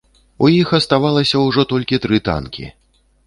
[0.45, 2.65] У іх аставалася ўжо толькі тры танкі.